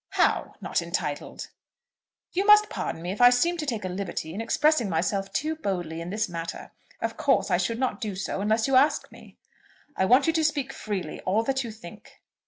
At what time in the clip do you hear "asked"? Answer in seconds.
8.75-9.11